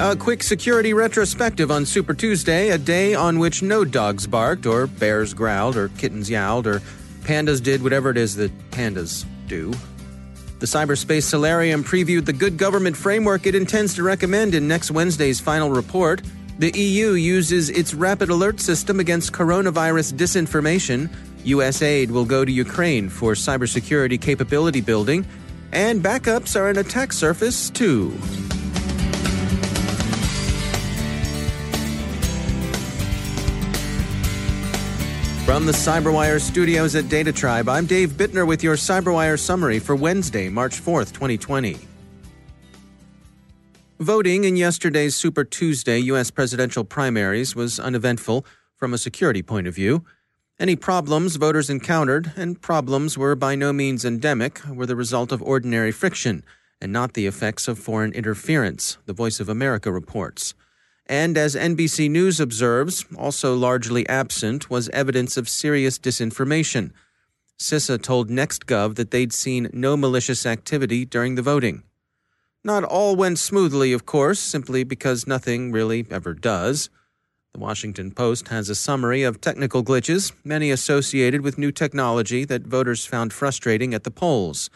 A 0.00 0.14
quick 0.14 0.44
security 0.44 0.94
retrospective 0.94 1.72
on 1.72 1.84
Super 1.84 2.14
Tuesday, 2.14 2.68
a 2.68 2.78
day 2.78 3.16
on 3.16 3.40
which 3.40 3.64
no 3.64 3.84
dogs 3.84 4.28
barked, 4.28 4.64
or 4.64 4.86
bears 4.86 5.34
growled, 5.34 5.76
or 5.76 5.88
kittens 5.88 6.30
yowled, 6.30 6.68
or 6.68 6.80
pandas 7.22 7.60
did 7.60 7.82
whatever 7.82 8.08
it 8.10 8.16
is 8.16 8.36
that 8.36 8.52
pandas 8.70 9.24
do. 9.48 9.72
The 10.60 10.66
cyberspace 10.66 11.24
solarium 11.24 11.82
previewed 11.82 12.26
the 12.26 12.32
good 12.32 12.56
government 12.56 12.96
framework 12.96 13.44
it 13.44 13.56
intends 13.56 13.96
to 13.96 14.04
recommend 14.04 14.54
in 14.54 14.68
next 14.68 14.92
Wednesday's 14.92 15.40
final 15.40 15.70
report. 15.70 16.22
The 16.60 16.70
EU 16.78 17.14
uses 17.14 17.68
its 17.68 17.92
rapid 17.92 18.30
alert 18.30 18.60
system 18.60 19.00
against 19.00 19.32
coronavirus 19.32 20.12
disinformation. 20.12 21.10
US 21.42 21.82
aid 21.82 22.12
will 22.12 22.24
go 22.24 22.44
to 22.44 22.52
Ukraine 22.52 23.08
for 23.08 23.32
cybersecurity 23.32 24.20
capability 24.20 24.80
building. 24.80 25.26
And 25.72 26.00
backups 26.04 26.54
are 26.54 26.68
an 26.68 26.78
attack 26.78 27.12
surface, 27.12 27.68
too. 27.68 28.16
From 35.58 35.66
the 35.66 35.72
CyberWire 35.72 36.40
studios 36.40 36.94
at 36.94 37.08
Data 37.08 37.32
Tribe, 37.32 37.68
I'm 37.68 37.84
Dave 37.84 38.10
Bittner 38.10 38.46
with 38.46 38.62
your 38.62 38.76
CyberWire 38.76 39.36
summary 39.36 39.80
for 39.80 39.96
Wednesday, 39.96 40.48
March 40.48 40.80
4th, 40.80 41.12
2020. 41.12 41.76
Voting 43.98 44.44
in 44.44 44.56
yesterday's 44.56 45.16
Super 45.16 45.42
Tuesday 45.42 45.98
U.S. 45.98 46.30
presidential 46.30 46.84
primaries 46.84 47.56
was 47.56 47.80
uneventful 47.80 48.46
from 48.76 48.94
a 48.94 48.98
security 48.98 49.42
point 49.42 49.66
of 49.66 49.74
view. 49.74 50.04
Any 50.60 50.76
problems 50.76 51.34
voters 51.34 51.68
encountered, 51.68 52.30
and 52.36 52.62
problems 52.62 53.18
were 53.18 53.34
by 53.34 53.56
no 53.56 53.72
means 53.72 54.04
endemic, 54.04 54.64
were 54.68 54.86
the 54.86 54.94
result 54.94 55.32
of 55.32 55.42
ordinary 55.42 55.90
friction 55.90 56.44
and 56.80 56.92
not 56.92 57.14
the 57.14 57.26
effects 57.26 57.66
of 57.66 57.80
foreign 57.80 58.12
interference, 58.12 58.96
the 59.06 59.12
Voice 59.12 59.40
of 59.40 59.48
America 59.48 59.90
reports. 59.90 60.54
And 61.08 61.38
as 61.38 61.56
NBC 61.56 62.10
News 62.10 62.38
observes, 62.38 63.06
also 63.16 63.54
largely 63.54 64.06
absent 64.08 64.68
was 64.68 64.90
evidence 64.90 65.38
of 65.38 65.48
serious 65.48 65.98
disinformation. 65.98 66.90
CISA 67.58 68.02
told 68.02 68.28
NextGov 68.28 68.96
that 68.96 69.10
they'd 69.10 69.32
seen 69.32 69.70
no 69.72 69.96
malicious 69.96 70.44
activity 70.44 71.06
during 71.06 71.34
the 71.34 71.42
voting. 71.42 71.82
Not 72.62 72.84
all 72.84 73.16
went 73.16 73.38
smoothly, 73.38 73.94
of 73.94 74.04
course, 74.04 74.38
simply 74.38 74.84
because 74.84 75.26
nothing 75.26 75.72
really 75.72 76.06
ever 76.10 76.34
does. 76.34 76.90
The 77.54 77.60
Washington 77.60 78.10
Post 78.10 78.48
has 78.48 78.68
a 78.68 78.74
summary 78.74 79.22
of 79.22 79.40
technical 79.40 79.82
glitches, 79.82 80.32
many 80.44 80.70
associated 80.70 81.40
with 81.40 81.56
new 81.56 81.72
technology 81.72 82.44
that 82.44 82.66
voters 82.66 83.06
found 83.06 83.32
frustrating 83.32 83.94
at 83.94 84.04
the 84.04 84.10
polls. 84.10 84.68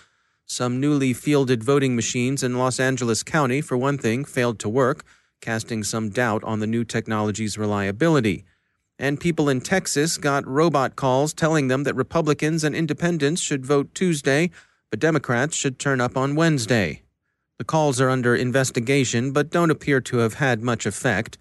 Some 0.46 0.80
newly 0.80 1.12
fielded 1.12 1.62
voting 1.62 1.94
machines 1.94 2.42
in 2.42 2.56
Los 2.56 2.80
Angeles 2.80 3.22
County, 3.22 3.60
for 3.60 3.76
one 3.76 3.98
thing, 3.98 4.24
failed 4.24 4.58
to 4.60 4.68
work 4.70 5.04
casting 5.42 5.84
some 5.84 6.08
doubt 6.08 6.42
on 6.44 6.60
the 6.60 6.66
new 6.66 6.84
technology's 6.84 7.58
reliability. 7.58 8.46
And 8.98 9.20
people 9.20 9.50
in 9.50 9.60
Texas 9.60 10.16
got 10.16 10.46
robot 10.46 10.96
calls 10.96 11.34
telling 11.34 11.68
them 11.68 11.82
that 11.82 11.96
Republicans 11.96 12.64
and 12.64 12.74
independents 12.74 13.42
should 13.42 13.66
vote 13.66 13.94
Tuesday, 13.94 14.50
but 14.88 15.00
Democrats 15.00 15.54
should 15.54 15.78
turn 15.78 16.00
up 16.00 16.16
on 16.16 16.36
Wednesday. 16.36 17.02
The 17.58 17.64
calls 17.64 18.00
are 18.00 18.08
under 18.08 18.34
investigation, 18.34 19.32
but 19.32 19.50
don't 19.50 19.70
appear 19.70 20.00
to 20.00 20.18
have 20.18 20.34
had 20.34 20.62
much 20.62 20.86
effect. 20.86 21.36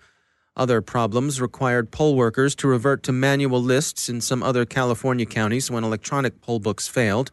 Other 0.57 0.81
problems 0.81 1.39
required 1.39 1.91
poll 1.91 2.15
workers 2.15 2.55
to 2.55 2.67
revert 2.67 3.03
to 3.03 3.11
manual 3.11 3.61
lists 3.61 4.09
in 4.09 4.19
some 4.19 4.43
other 4.43 4.65
California 4.65 5.25
counties 5.25 5.71
when 5.71 5.83
electronic 5.83 6.41
poll 6.41 6.59
books 6.59 6.87
failed. 6.87 7.31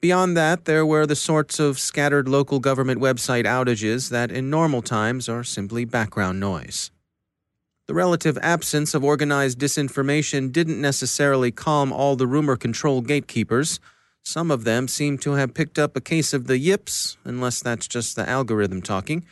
Beyond 0.00 0.36
that, 0.36 0.64
there 0.64 0.86
were 0.86 1.06
the 1.06 1.16
sorts 1.16 1.58
of 1.58 1.80
scattered 1.80 2.28
local 2.28 2.60
government 2.60 3.00
website 3.00 3.44
outages 3.44 4.10
that 4.10 4.30
in 4.30 4.48
normal 4.48 4.80
times 4.80 5.28
are 5.28 5.42
simply 5.42 5.84
background 5.84 6.38
noise. 6.38 6.92
The 7.88 7.94
relative 7.94 8.38
absence 8.40 8.94
of 8.94 9.02
organized 9.02 9.58
disinformation 9.58 10.52
didn't 10.52 10.80
necessarily 10.80 11.50
calm 11.50 11.92
all 11.92 12.14
the 12.14 12.28
rumor 12.28 12.54
control 12.54 13.00
gatekeepers. 13.00 13.80
Some 14.22 14.52
of 14.52 14.62
them 14.62 14.86
seem 14.86 15.18
to 15.18 15.32
have 15.32 15.54
picked 15.54 15.80
up 15.80 15.96
a 15.96 16.00
case 16.00 16.32
of 16.32 16.46
the 16.46 16.58
yips, 16.58 17.16
unless 17.24 17.60
that's 17.60 17.88
just 17.88 18.14
the 18.14 18.28
algorithm 18.28 18.82
talking. 18.82 19.24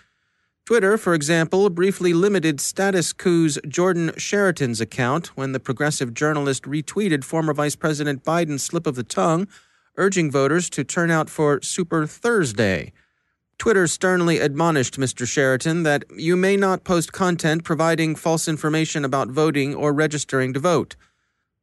Twitter, 0.65 0.99
for 0.99 1.15
example, 1.15 1.71
briefly 1.71 2.13
limited 2.13 2.61
Status 2.61 3.13
Coup's 3.13 3.57
Jordan 3.69 4.11
Chariton's 4.17 4.81
account 4.81 5.29
when 5.37 5.53
the 5.53 5.61
progressive 5.61 6.13
journalist 6.13 6.65
retweeted 6.65 7.23
former 7.23 7.53
Vice 7.55 7.77
President 7.77 8.25
Biden's 8.25 8.65
slip 8.65 8.85
of 8.85 8.97
the 8.97 9.05
tongue 9.05 9.47
urging 9.97 10.31
voters 10.31 10.71
to 10.71 10.85
turn 10.85 11.11
out 11.11 11.29
for 11.31 11.61
Super 11.63 12.07
Thursday. 12.07 12.93
Twitter 13.59 13.87
sternly 13.87 14.39
admonished 14.39 14.99
Mr. 14.99 15.27
Chariton 15.27 15.83
that 15.85 16.05
you 16.15 16.37
may 16.37 16.57
not 16.57 16.85
post 16.85 17.13
content 17.13 17.65
providing 17.65 18.15
false 18.15 18.49
information 18.49 19.05
about 19.05 19.29
voting 19.29 19.75
or 19.75 19.93
registering 19.93 20.53
to 20.53 20.61
vote. 20.61 20.97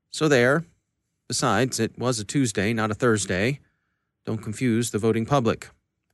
So 0.10 0.28
there. 0.28 0.66
Besides, 1.28 1.80
it 1.80 1.98
was 1.98 2.20
a 2.20 2.26
Tuesday, 2.26 2.74
not 2.74 2.92
a 2.92 2.96
Thursday. 2.96 3.60
Don't 4.26 4.42
confuse 4.42 4.92
the 4.92 5.00
voting 5.00 5.26
public. 5.26 5.70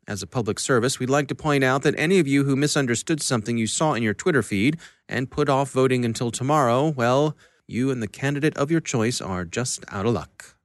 As 0.08 0.22
a 0.24 0.28
public 0.28 0.60
service, 0.60 1.00
we'd 1.00 1.10
like 1.10 1.28
to 1.28 1.36
point 1.36 1.64
out 1.64 1.84
that 1.84 1.94
any 1.98 2.20
of 2.20 2.28
you 2.28 2.44
who 2.44 2.56
misunderstood 2.56 3.22
something 3.22 3.58
you 3.58 3.68
saw 3.68 3.94
in 3.94 4.04
your 4.04 4.14
Twitter 4.14 4.42
feed 4.42 4.78
and 5.08 5.30
put 5.30 5.50
off 5.50 5.72
voting 5.72 6.04
until 6.04 6.32
tomorrow, 6.32 6.90
well, 6.90 7.36
you 7.68 7.92
and 7.92 8.02
the 8.02 8.08
candidate 8.08 8.58
of 8.58 8.72
your 8.72 8.82
choice 8.82 9.22
are 9.22 9.46
just 9.46 9.86
out 9.90 10.06
of 10.06 10.14
luck. 10.14 10.56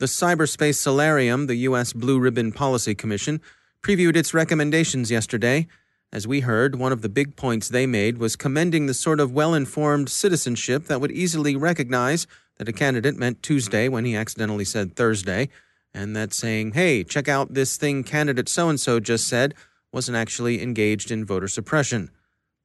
The 0.00 0.06
Cyberspace 0.06 0.74
Solarium, 0.74 1.46
the 1.46 1.54
U.S. 1.68 1.92
Blue 1.92 2.18
Ribbon 2.18 2.50
Policy 2.50 2.96
Commission, 2.96 3.40
previewed 3.80 4.16
its 4.16 4.34
recommendations 4.34 5.08
yesterday. 5.08 5.68
As 6.12 6.26
we 6.26 6.40
heard, 6.40 6.74
one 6.74 6.90
of 6.90 7.00
the 7.00 7.08
big 7.08 7.36
points 7.36 7.68
they 7.68 7.86
made 7.86 8.18
was 8.18 8.34
commending 8.34 8.86
the 8.86 8.92
sort 8.92 9.20
of 9.20 9.30
well 9.32 9.54
informed 9.54 10.08
citizenship 10.08 10.86
that 10.86 11.00
would 11.00 11.12
easily 11.12 11.54
recognize 11.54 12.26
that 12.56 12.68
a 12.68 12.72
candidate 12.72 13.16
meant 13.16 13.40
Tuesday 13.40 13.88
when 13.88 14.04
he 14.04 14.16
accidentally 14.16 14.64
said 14.64 14.96
Thursday, 14.96 15.48
and 15.94 16.16
that 16.16 16.32
saying, 16.32 16.72
hey, 16.72 17.04
check 17.04 17.28
out 17.28 17.54
this 17.54 17.76
thing 17.76 18.02
candidate 18.02 18.48
so 18.48 18.68
and 18.68 18.80
so 18.80 18.98
just 18.98 19.28
said, 19.28 19.54
wasn't 19.92 20.16
actually 20.16 20.60
engaged 20.60 21.12
in 21.12 21.24
voter 21.24 21.46
suppression. 21.46 22.10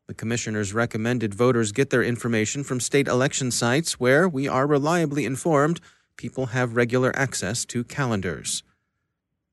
The 0.08 0.16
commissioners 0.16 0.74
recommended 0.74 1.36
voters 1.36 1.74
get 1.74 1.92
their 1.92 2.02
information 2.02 2.64
from 2.64 2.80
state 2.80 3.08
election 3.08 3.52
sites 3.52 4.00
where 4.00 4.28
we 4.28 4.48
are 4.48 4.66
reliably 4.66 5.26
informed 5.26 5.80
people 6.20 6.48
have 6.48 6.76
regular 6.76 7.16
access 7.16 7.64
to 7.64 7.82
calendars. 7.86 8.62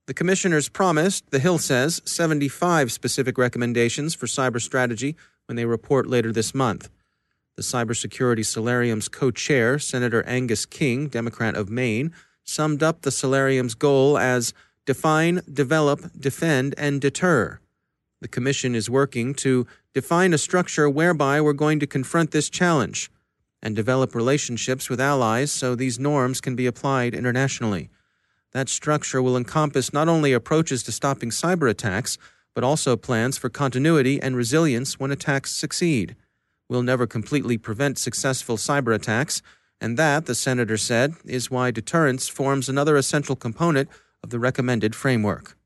The 0.09 0.15
commissioners 0.15 0.69
promised, 0.69 1.31
The 1.31 1.39
Hill 1.39 1.59
says, 1.59 2.03
75 2.05 2.91
specific 2.91 3.39
recommendations 3.39 4.17
for 4.17 4.27
cyber 4.27 4.61
strategy 4.61 5.15
when 5.47 5.55
they 5.55 5.65
report 5.65 6.09
later 6.09 6.33
this 6.33 6.57
month. 6.57 6.91
The 7.55 7.63
Cybersecurity 7.63 8.45
Solarium's 8.45 9.07
co 9.07 9.31
chair, 9.31 9.79
Senator 9.79 10.25
Angus 10.25 10.67
King, 10.67 11.07
Democrat 11.07 11.55
of 11.55 11.71
Maine, 11.71 12.13
summed 12.43 12.83
up 12.83 13.03
the 13.03 13.13
Solarium's 13.13 13.77
goal 13.77 14.19
as 14.19 14.53
define, 14.87 15.43
develop, 15.51 16.01
defend, 16.19 16.75
and 16.77 17.01
deter. 17.01 17.61
The 18.21 18.29
Commission 18.29 18.75
is 18.75 18.91
working 18.91 19.35
to 19.35 19.69
define 19.95 20.35
a 20.35 20.39
structure 20.39 20.91
whereby 20.91 21.41
we're 21.41 21.53
going 21.53 21.79
to 21.79 21.87
confront 21.87 22.33
this 22.33 22.51
challenge 22.51 23.09
and 23.67 23.75
develop 23.75 24.15
relationships 24.15 24.89
with 24.89 25.01
allies 25.01 25.51
so 25.51 25.75
these 25.75 25.99
norms 25.99 26.41
can 26.41 26.55
be 26.55 26.69
applied 26.69 27.15
internationally. 27.15 27.91
That 28.53 28.69
structure 28.69 29.21
will 29.21 29.37
encompass 29.37 29.93
not 29.93 30.07
only 30.07 30.33
approaches 30.33 30.85
to 30.85 30.93
stopping 30.93 31.31
cyber 31.31 31.69
attacks, 31.69 32.17
but 32.55 32.63
also 32.63 32.97
plans 32.97 33.37
for 33.37 33.49
continuity 33.49 34.23
and 34.23 34.37
resilience 34.37 35.01
when 35.01 35.11
attacks 35.11 35.51
succeed. 35.51 36.15
We'll 36.69 36.83
never 36.85 37.09
completely 37.09 37.59
prevent 37.59 37.99
successful 37.99 38.57
cyber 38.57 38.95
attacks, 38.95 39.43
And 39.81 39.99
that, 39.99 40.27
the 40.27 40.35
senator 40.35 40.77
said, 40.77 41.15
is 41.25 41.51
why 41.51 41.71
deterrence 41.71 42.29
forms 42.29 42.69
another 42.69 42.97
essential 42.97 43.37
component 43.37 43.89
of 44.23 44.31
the 44.31 44.39
recommended 44.39 44.95
framework. 44.95 45.57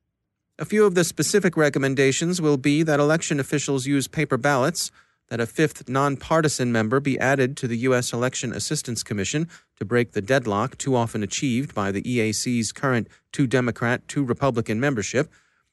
A 0.58 0.64
few 0.64 0.84
of 0.84 0.94
the 0.94 1.04
specific 1.04 1.56
recommendations 1.56 2.40
will 2.40 2.56
be 2.56 2.82
that 2.82 3.00
election 3.00 3.40
officials 3.40 3.86
use 3.86 4.08
paper 4.08 4.36
ballots, 4.36 4.90
that 5.30 5.40
a 5.40 5.46
fifth 5.46 5.88
nonpartisan 5.88 6.72
member 6.72 7.00
be 7.00 7.18
added 7.18 7.56
to 7.56 7.68
the 7.68 7.78
U.S. 7.78 8.12
Election 8.12 8.52
Assistance 8.52 9.02
Commission 9.02 9.48
to 9.78 9.84
break 9.84 10.12
the 10.12 10.20
deadlock 10.20 10.76
too 10.76 10.96
often 10.96 11.22
achieved 11.22 11.74
by 11.74 11.90
the 11.90 12.02
EAC's 12.02 12.72
current 12.72 13.08
two 13.32 13.46
Democrat, 13.46 14.06
two 14.08 14.24
Republican 14.24 14.80
membership, 14.80 15.30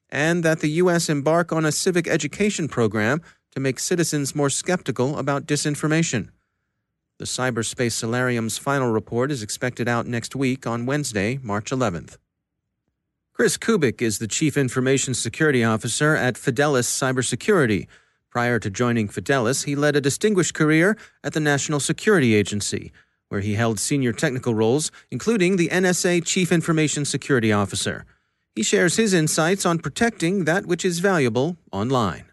and 0.10 0.44
that 0.44 0.60
the 0.60 0.70
U.S. 0.82 1.10
embark 1.10 1.52
on 1.52 1.66
a 1.66 1.72
civic 1.72 2.08
education 2.08 2.68
program 2.68 3.22
to 3.52 3.60
make 3.60 3.80
citizens 3.80 4.36
more 4.36 4.50
skeptical 4.50 5.18
about 5.18 5.48
disinformation. 5.48 6.30
The 7.18 7.26
Cyberspace 7.26 7.94
Solarium's 7.94 8.60
final 8.60 8.92
report 8.92 9.32
is 9.32 9.42
expected 9.42 9.88
out 9.88 10.06
next 10.06 10.36
week 10.36 10.68
on 10.68 10.86
Wednesday, 10.86 11.40
March 11.42 11.72
11th. 11.72 12.18
Chris 13.34 13.58
Kubic 13.58 14.02
is 14.04 14.20
the 14.20 14.28
Chief 14.28 14.56
Information 14.56 15.16
Security 15.16 15.64
Officer 15.64 16.16
at 16.16 16.36
Fidelis 16.36 16.88
Cybersecurity. 16.88 17.88
Prior 18.30 18.60
to 18.60 18.70
joining 18.70 19.08
Fidelis, 19.08 19.66
he 19.66 19.76
led 19.76 19.96
a 19.96 20.02
distinguished 20.02 20.54
career 20.54 20.98
at 21.24 21.34
the 21.34 21.40
National 21.40 21.80
Security 21.80 22.36
Agency, 22.36 22.92
where 23.30 23.42
he 23.42 23.56
held 23.56 23.80
senior 23.80 24.14
technical 24.14 24.54
roles, 24.54 24.92
including 25.12 25.56
the 25.56 25.70
NSA 25.70 26.26
Chief 26.26 26.52
Information 26.52 27.06
Security 27.06 27.52
Officer. 27.52 28.06
He 28.56 28.64
shares 28.64 28.98
his 28.98 29.14
insights 29.14 29.66
on 29.66 29.80
protecting 29.80 30.46
that 30.46 30.66
which 30.66 30.84
is 30.84 31.00
valuable 31.00 31.58
online. 31.72 32.26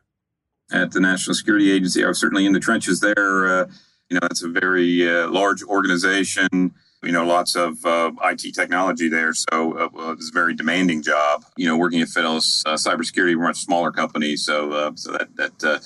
At 0.73 0.93
the 0.93 1.01
National 1.01 1.35
Security 1.35 1.71
Agency, 1.71 2.05
I 2.05 2.09
was 2.09 2.19
certainly 2.19 2.47
in 2.47 2.53
the 2.53 2.61
trenches 2.61 3.01
there. 3.01 3.47
Uh, 3.47 3.67
you 4.09 4.19
know, 4.19 4.27
it's 4.31 4.43
a 4.43 4.49
very 4.49 5.09
uh, 5.09 5.29
large 5.29 5.63
organization 5.63 6.75
you 7.05 7.13
know, 7.13 7.25
lots 7.25 7.57
of 7.57 7.85
uh, 7.85 8.13
IT 8.25 8.55
technology 8.55 9.09
there. 9.09 9.33
So 9.35 9.79
uh, 9.79 9.89
well, 9.93 10.11
it's 10.13 10.31
a 10.31 10.33
very 10.33 10.55
demanding 10.55 11.03
job. 11.03 11.45
You 11.57 11.69
know, 11.69 11.77
working 11.77 12.01
at 12.01 12.09
Fidelis 12.09 12.63
uh, 12.67 12.75
Cybersecurity, 12.75 13.37
we're 13.37 13.45
a 13.45 13.49
much 13.49 13.59
smaller 13.59 13.93
company, 13.93 14.37
so 14.37 14.73
uh, 14.73 14.93
so 14.95 15.13
that 15.13 15.37
that. 15.37 15.65
Uh, 15.65 15.79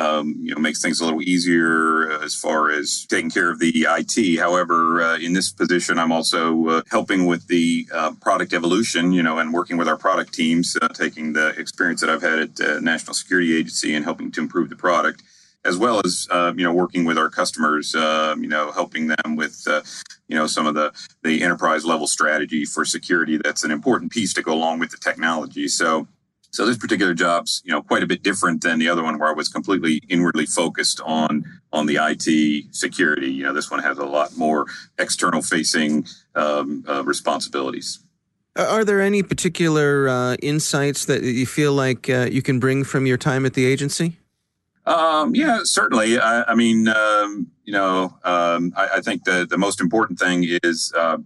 um, 0.00 0.36
you 0.38 0.54
know, 0.54 0.60
makes 0.60 0.80
things 0.80 1.00
a 1.00 1.04
little 1.04 1.22
easier 1.22 2.22
as 2.22 2.32
far 2.32 2.70
as 2.70 3.04
taking 3.06 3.30
care 3.30 3.50
of 3.50 3.58
the 3.58 3.84
IT. 3.90 4.38
However, 4.38 5.02
uh, 5.02 5.18
in 5.18 5.32
this 5.32 5.50
position, 5.50 5.98
I'm 5.98 6.12
also 6.12 6.84
helping 6.88 7.26
with 7.26 7.48
the 7.48 7.88
product 8.20 8.52
evolution. 8.52 9.10
You 9.10 9.24
know, 9.24 9.38
and 9.38 9.52
working 9.52 9.76
with 9.76 9.88
our 9.88 9.96
product 9.96 10.32
teams, 10.32 10.76
taking 10.94 11.32
the 11.32 11.48
experience 11.58 12.00
that 12.02 12.10
I've 12.10 12.22
had 12.22 12.60
at 12.60 12.80
National 12.80 13.12
Security 13.12 13.56
Agency 13.56 13.92
and 13.92 14.04
helping 14.04 14.30
to 14.30 14.40
improve 14.40 14.70
the 14.70 14.76
product 14.76 15.24
as 15.68 15.76
well 15.76 16.00
as 16.04 16.26
uh, 16.30 16.52
you 16.56 16.64
know 16.64 16.72
working 16.72 17.04
with 17.04 17.18
our 17.18 17.28
customers, 17.28 17.94
uh, 17.94 18.34
you 18.38 18.48
know 18.48 18.72
helping 18.72 19.06
them 19.08 19.36
with 19.36 19.62
uh, 19.68 19.82
you 20.26 20.36
know 20.36 20.46
some 20.46 20.66
of 20.66 20.74
the 20.74 20.92
the 21.22 21.42
enterprise 21.42 21.84
level 21.84 22.06
strategy 22.06 22.64
for 22.64 22.84
security. 22.84 23.38
That's 23.44 23.62
an 23.62 23.70
important 23.70 24.10
piece 24.10 24.32
to 24.34 24.42
go 24.42 24.52
along 24.52 24.80
with 24.80 24.90
the 24.90 24.98
technology. 24.98 25.68
So. 25.68 26.08
So 26.50 26.64
this 26.64 26.78
particular 26.78 27.12
job's, 27.12 27.60
you 27.62 27.72
know, 27.72 27.82
quite 27.82 28.02
a 28.02 28.06
bit 28.06 28.22
different 28.22 28.62
than 28.62 28.78
the 28.78 28.88
other 28.88 29.02
one 29.02 29.18
where 29.18 29.28
I 29.28 29.32
was 29.34 29.50
completely 29.50 30.00
inwardly 30.08 30.46
focused 30.46 30.98
on 31.04 31.44
on 31.74 31.84
the 31.84 31.98
IT 32.00 32.74
security. 32.74 33.30
You 33.30 33.44
know, 33.44 33.52
this 33.52 33.70
one 33.70 33.80
has 33.80 33.98
a 33.98 34.06
lot 34.06 34.34
more 34.34 34.64
external 34.98 35.42
facing 35.42 36.06
um, 36.34 36.86
uh, 36.88 37.04
responsibilities. 37.04 38.00
Are 38.56 38.82
there 38.82 39.02
any 39.02 39.22
particular 39.22 40.08
uh, 40.08 40.36
insights 40.42 41.04
that 41.04 41.22
you 41.22 41.44
feel 41.44 41.74
like 41.74 42.08
uh, 42.08 42.28
you 42.32 42.40
can 42.40 42.58
bring 42.58 42.82
from 42.82 43.04
your 43.04 43.18
time 43.18 43.44
at 43.44 43.52
the 43.52 43.66
agency? 43.66 44.18
Um, 44.88 45.34
yeah, 45.34 45.60
certainly. 45.64 46.18
I, 46.18 46.44
I 46.44 46.54
mean, 46.54 46.88
um, 46.88 47.48
you 47.64 47.74
know, 47.74 48.16
um, 48.24 48.72
I, 48.74 48.88
I, 48.94 49.00
think 49.02 49.24
the, 49.24 49.46
the 49.48 49.58
most 49.58 49.82
important 49.82 50.18
thing 50.18 50.46
is, 50.62 50.94
uh, 50.96 51.18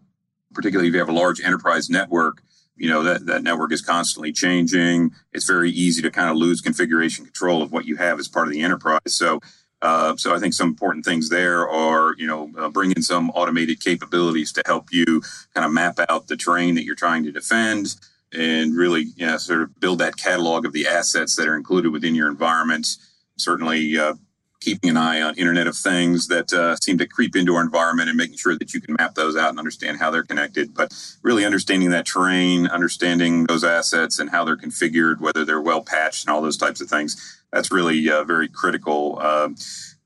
particularly 0.52 0.88
if 0.88 0.94
you 0.94 0.98
have 0.98 1.08
a 1.08 1.12
large 1.12 1.40
enterprise 1.40 1.88
network, 1.88 2.42
you 2.76 2.88
know, 2.88 3.04
that, 3.04 3.26
that 3.26 3.44
network 3.44 3.72
is 3.72 3.80
constantly 3.80 4.32
changing. 4.32 5.12
It's 5.32 5.46
very 5.46 5.70
easy 5.70 6.02
to 6.02 6.10
kind 6.10 6.28
of 6.28 6.36
lose 6.36 6.60
configuration 6.60 7.24
control 7.24 7.62
of 7.62 7.70
what 7.70 7.84
you 7.84 7.94
have 7.96 8.18
as 8.18 8.26
part 8.26 8.48
of 8.48 8.52
the 8.52 8.62
enterprise. 8.62 9.00
So, 9.06 9.38
uh, 9.80 10.16
so 10.16 10.34
I 10.34 10.40
think 10.40 10.54
some 10.54 10.68
important 10.68 11.04
things 11.04 11.28
there 11.28 11.68
are, 11.68 12.16
you 12.18 12.26
know, 12.26 12.50
uh, 12.58 12.68
bring 12.68 12.90
in 12.90 13.02
some 13.02 13.30
automated 13.30 13.80
capabilities 13.80 14.50
to 14.54 14.62
help 14.66 14.88
you 14.90 15.22
kind 15.54 15.64
of 15.64 15.70
map 15.70 16.00
out 16.08 16.26
the 16.26 16.36
terrain 16.36 16.74
that 16.74 16.84
you're 16.84 16.96
trying 16.96 17.22
to 17.24 17.30
defend 17.30 17.94
and 18.32 18.76
really, 18.76 19.06
you 19.14 19.24
know, 19.24 19.36
sort 19.36 19.62
of 19.62 19.78
build 19.78 20.00
that 20.00 20.16
catalog 20.16 20.66
of 20.66 20.72
the 20.72 20.88
assets 20.88 21.36
that 21.36 21.46
are 21.46 21.56
included 21.56 21.92
within 21.92 22.16
your 22.16 22.28
environment 22.28 22.88
certainly 23.36 23.98
uh, 23.98 24.14
keeping 24.62 24.90
an 24.90 24.96
eye 24.96 25.20
on 25.20 25.34
Internet 25.36 25.66
of 25.66 25.76
Things 25.76 26.28
that 26.28 26.52
uh, 26.52 26.76
seem 26.76 26.96
to 26.98 27.06
creep 27.06 27.34
into 27.34 27.54
our 27.54 27.62
environment 27.62 28.08
and 28.08 28.16
making 28.16 28.36
sure 28.36 28.56
that 28.56 28.72
you 28.72 28.80
can 28.80 28.94
map 28.98 29.14
those 29.14 29.36
out 29.36 29.50
and 29.50 29.58
understand 29.58 29.98
how 29.98 30.10
they're 30.10 30.22
connected. 30.22 30.72
But 30.74 30.92
really 31.22 31.44
understanding 31.44 31.90
that 31.90 32.06
terrain, 32.06 32.66
understanding 32.68 33.44
those 33.44 33.64
assets 33.64 34.18
and 34.18 34.30
how 34.30 34.44
they're 34.44 34.56
configured, 34.56 35.20
whether 35.20 35.44
they're 35.44 35.60
well 35.60 35.82
patched 35.82 36.26
and 36.26 36.34
all 36.34 36.42
those 36.42 36.56
types 36.56 36.80
of 36.80 36.88
things, 36.88 37.42
that's 37.52 37.72
really 37.72 38.08
uh, 38.10 38.24
very 38.24 38.48
critical 38.48 39.18
uh, 39.20 39.48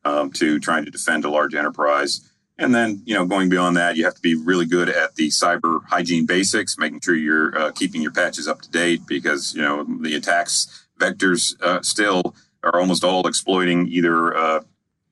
um, 0.04 0.30
to 0.32 0.58
trying 0.58 0.84
to 0.84 0.90
defend 0.90 1.24
a 1.24 1.30
large 1.30 1.54
enterprise. 1.54 2.32
And 2.58 2.74
then, 2.74 3.02
you 3.04 3.14
know, 3.14 3.26
going 3.26 3.50
beyond 3.50 3.76
that, 3.76 3.96
you 3.96 4.04
have 4.04 4.14
to 4.14 4.22
be 4.22 4.34
really 4.34 4.64
good 4.64 4.88
at 4.88 5.16
the 5.16 5.28
cyber 5.28 5.84
hygiene 5.88 6.24
basics, 6.24 6.78
making 6.78 7.00
sure 7.00 7.14
you're 7.14 7.56
uh, 7.58 7.72
keeping 7.72 8.00
your 8.00 8.12
patches 8.12 8.48
up 8.48 8.62
to 8.62 8.70
date 8.70 9.02
because, 9.06 9.54
you 9.54 9.60
know, 9.60 9.84
the 9.84 10.14
attacks 10.14 10.86
vectors 10.98 11.60
uh, 11.60 11.82
still 11.82 12.34
are 12.62 12.80
almost 12.80 13.04
all 13.04 13.26
exploiting 13.26 13.86
either 13.88 14.36
uh, 14.36 14.60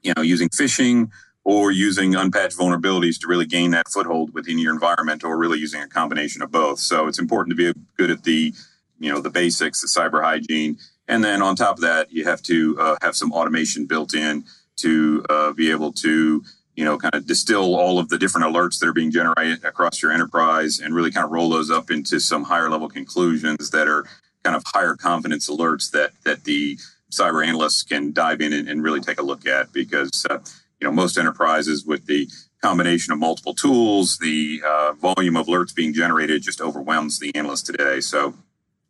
you 0.02 0.12
know 0.17 0.23
using 0.23 0.49
phishing 0.49 1.11
or 1.44 1.70
using 1.70 2.14
unpatched 2.14 2.56
vulnerabilities 2.56 3.20
to 3.20 3.26
really 3.26 3.46
gain 3.46 3.70
that 3.73 3.88
foothold 3.88 4.32
within 4.32 4.58
your 4.58 4.73
environment 4.73 5.23
or 5.25 5.37
really 5.37 5.58
using 5.58 5.82
a 5.82 5.88
combination 5.88 6.41
of 6.41 6.50
both. 6.50 6.79
So 6.79 7.06
it's 7.06 7.19
important 7.19 7.56
to 7.56 7.73
be 7.73 7.81
good 7.96 8.11
at 8.11 8.25
the 8.25 8.55
you 8.99 9.12
know 9.12 9.20
the 9.20 9.31
basics 9.31 9.81
the 9.81 9.88
cyber 9.88 10.23
hygiene. 10.23 10.79
And 11.06 11.23
then 11.23 11.43
on 11.43 11.56
top 11.56 11.76
of 11.76 11.82
that 11.82 12.12
you 12.12 12.25
have 12.25 12.43
to 12.43 12.76
uh, 12.81 12.96
have 13.02 13.14
some 13.14 13.32
automation 13.32 13.87
built 13.87 14.14
in 14.14 14.44
to 14.76 15.25
uh, 15.29 15.52
be 15.52 15.70
able 15.70 15.93
to 15.93 16.43
you 16.76 16.85
know 16.85 16.99
kind 16.99 17.14
of 17.14 17.26
distill 17.26 17.75
all 17.75 17.99
of 17.99 18.08
the 18.08 18.19
different 18.19 18.47
alerts 18.47 18.79
that 18.79 18.88
are 18.88 18.94
being 18.94 19.11
generated 19.11 19.64
across 19.64 20.02
your 20.02 20.12
enterprise 20.12 20.81
and 20.81 20.94
really 20.94 21.11
kind 21.11 21.25
of 21.25 21.31
roll 21.31 21.50
those 21.50 21.70
up 21.70 21.90
into 21.90 22.19
some 22.19 22.44
higher 22.44 22.70
level 22.70 22.88
conclusions 22.88 23.70
that 23.70 23.87
are 23.87 24.05
kind 24.43 24.56
of 24.56 24.62
higher 24.67 24.94
confidence 24.94 25.49
alerts 25.49 25.90
that 25.90 26.12
that 26.25 26.44
the 26.44 26.79
cyber 27.19 27.46
analysts 27.46 27.82
can 27.82 28.12
dive 28.12 28.40
in 28.40 28.52
and, 28.52 28.69
and 28.69 28.82
really 28.82 29.00
take 29.00 29.20
a 29.20 29.22
look 29.22 29.46
at 29.46 29.72
because 29.72 30.26
uh, 30.31 30.38
you 30.81 30.87
know 30.87 30.93
most 30.93 31.16
enterprises 31.19 31.84
with 31.84 32.06
the 32.06 32.28
combination 32.62 33.12
of 33.12 33.19
multiple 33.19 33.55
tools, 33.55 34.16
the 34.19 34.62
uh, 34.66 34.93
volume 34.93 35.37
of 35.37 35.46
alerts 35.46 35.75
being 35.75 35.93
generated 35.93 36.42
just 36.42 36.62
overwhelms 36.62 37.18
the 37.18 37.35
analyst 37.35 37.66
today. 37.66 38.00
So 38.00 38.35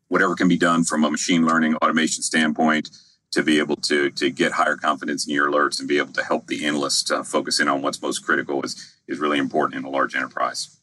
whatever 0.08 0.36
can 0.36 0.46
be 0.46 0.56
done 0.56 0.84
from 0.84 1.02
a 1.02 1.10
machine 1.10 1.44
learning 1.44 1.74
automation 1.76 2.22
standpoint 2.22 2.88
to 3.32 3.42
be 3.42 3.58
able 3.58 3.76
to 3.76 4.10
to 4.10 4.30
get 4.30 4.52
higher 4.52 4.76
confidence 4.76 5.26
in 5.26 5.34
your 5.34 5.50
alerts 5.50 5.80
and 5.80 5.88
be 5.88 5.98
able 5.98 6.12
to 6.12 6.22
help 6.22 6.46
the 6.46 6.64
analyst 6.64 7.10
uh, 7.10 7.22
focus 7.22 7.60
in 7.60 7.68
on 7.68 7.82
what's 7.82 8.00
most 8.00 8.20
critical 8.20 8.62
is 8.62 8.94
is 9.08 9.18
really 9.18 9.38
important 9.38 9.78
in 9.78 9.84
a 9.84 9.90
large 9.90 10.14
enterprise. 10.14 10.78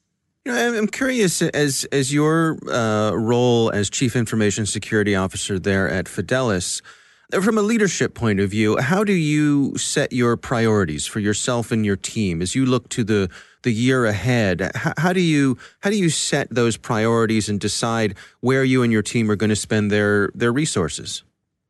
You 0.46 0.52
know, 0.52 0.78
I'm 0.78 0.88
curious 0.88 1.42
as 1.42 1.86
as 1.92 2.14
your 2.14 2.58
uh, 2.70 3.12
role 3.12 3.72
as 3.72 3.90
chief 3.90 4.16
information 4.16 4.66
security 4.66 5.16
officer 5.16 5.60
there 5.60 5.90
at 5.90 6.06
Fidelis 6.08 6.82
from 7.32 7.58
a 7.58 7.62
leadership 7.62 8.14
point 8.14 8.40
of 8.40 8.50
view, 8.50 8.78
how 8.78 9.04
do 9.04 9.14
you 9.14 9.78
set 9.78 10.12
your 10.12 10.38
priorities 10.38 11.06
for 11.06 11.20
yourself 11.20 11.72
and 11.72 11.86
your 11.86 11.96
team 11.96 12.42
as 12.42 12.56
you 12.56 12.66
look 12.66 12.90
to 12.90 13.04
the 13.04 13.30
the 13.64 13.72
year 13.72 14.06
ahead? 14.06 14.72
How, 14.76 14.94
how 14.98 15.14
do 15.14 15.22
you 15.22 15.58
how 15.82 15.90
do 15.90 15.98
you 15.98 16.10
set 16.10 16.50
those 16.50 16.78
priorities 16.78 17.50
and 17.50 17.60
decide 17.60 18.16
where 18.40 18.64
you 18.64 18.84
and 18.84 18.92
your 18.92 19.02
team 19.04 19.30
are 19.32 19.36
going 19.36 19.50
to 19.50 19.56
spend 19.56 19.92
their 19.92 20.30
their 20.36 20.52
resources? 20.52 21.24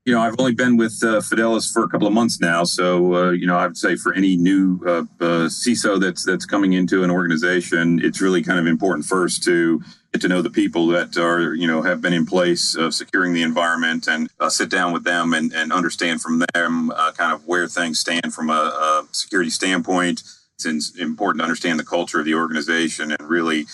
you 0.06 0.14
know, 0.16 0.22
I've 0.22 0.36
only 0.40 0.56
been 0.56 0.78
with 0.78 1.00
uh, 1.04 1.22
Fidelis 1.22 1.72
for 1.72 1.84
a 1.84 1.88
couple 1.88 2.08
of 2.08 2.14
months 2.14 2.40
now, 2.40 2.64
so 2.64 3.14
uh, 3.14 3.32
you 3.32 3.46
know, 3.46 3.56
I 3.56 3.68
would 3.68 3.78
say 3.78 3.96
for 3.96 4.14
any 4.14 4.36
new 4.36 4.82
uh, 4.86 5.04
uh 5.20 5.48
CISO 5.48 6.00
that's 6.00 6.26
that's 6.26 6.46
coming 6.46 6.74
into 6.74 7.04
an 7.04 7.12
organization, 7.12 8.04
it's 8.04 8.20
really 8.20 8.42
kind 8.42 8.58
of 8.58 8.66
important 8.66 9.06
first 9.06 9.44
to 9.44 9.82
get 10.14 10.22
to 10.22 10.28
know 10.28 10.42
the 10.42 10.50
people 10.50 10.88
that 10.88 11.18
are 11.18 11.54
you 11.54 11.68
know 11.68 11.82
have 11.82 12.02
been 12.02 12.14
in 12.14 12.26
place 12.26 12.76
of 12.76 12.94
securing 12.94 13.34
the 13.34 13.44
environment 13.44 14.08
and 14.08 14.30
uh, 14.40 14.50
sit 14.50 14.70
down 14.70 14.92
with 14.92 15.04
them 15.04 15.34
and, 15.34 15.54
and 15.54 15.72
understand 15.72 16.22
from 16.22 16.44
them 16.54 16.92
uh, 16.92 17.12
kind 17.14 17.34
of 17.34 17.46
where 17.48 17.68
things 17.68 18.00
stand 18.00 18.34
from 18.34 18.50
a, 18.50 18.54
a 18.54 19.08
security 19.12 19.50
standpoint. 19.50 20.24
It's 20.64 20.98
important 21.00 21.40
to 21.40 21.44
understand 21.44 21.80
the 21.80 21.86
culture 21.86 22.20
of 22.20 22.26
the 22.26 22.36
organization 22.36 23.12
and 23.12 23.30
really 23.30 23.66